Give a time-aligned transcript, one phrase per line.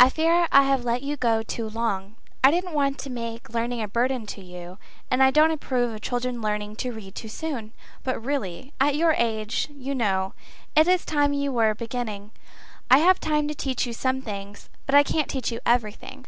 [0.00, 2.16] I fear I have let you go too long.
[2.42, 4.78] I didn't want to make learning a burden to you,
[5.12, 9.12] and I don't approve of children learning to read too soon; but really, at your
[9.12, 10.34] age, you know,
[10.74, 12.32] it is time you were beginning.
[12.90, 16.26] I have time to teach you some things, but I can't teach you everything.